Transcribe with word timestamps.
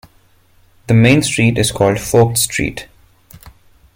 The 0.87 0.95
main 0.95 1.21
street 1.21 1.59
is 1.59 1.71
called 1.71 1.97
Vogts 1.97 2.39
Street. 2.39 2.87